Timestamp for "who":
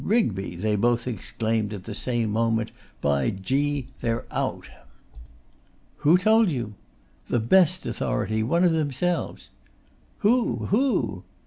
5.97-6.17, 10.21-10.65, 10.71-11.23